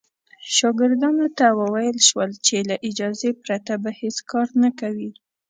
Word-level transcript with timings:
شاګردانو 0.55 1.27
ته 1.37 1.45
وویل 1.59 1.97
شول 2.07 2.31
چې 2.45 2.55
له 2.69 2.75
اجازې 2.89 3.29
پرته 3.43 3.73
به 3.83 3.89
هېڅ 3.99 4.17
کار 4.31 4.47
نه 4.63 4.69
کوي. 4.79 5.11